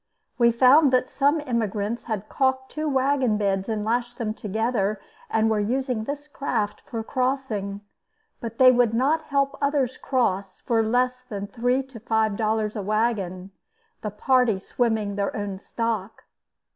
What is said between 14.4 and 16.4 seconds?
swimming their own stock.